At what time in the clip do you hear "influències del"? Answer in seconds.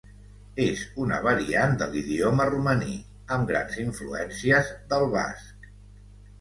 3.87-5.09